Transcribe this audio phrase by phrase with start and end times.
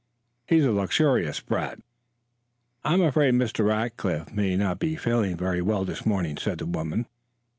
[0.47, 1.77] He's a luxurious brat."
[2.83, 3.63] "I'm afraid Mr.
[3.63, 7.05] Rackliff may not be feeling very well this morning," said the woman.